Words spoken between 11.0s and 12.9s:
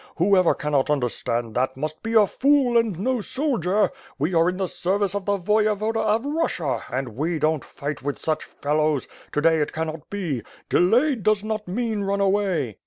does not mean run away."